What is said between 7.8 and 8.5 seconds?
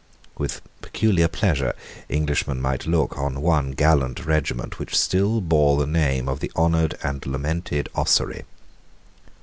Ossory.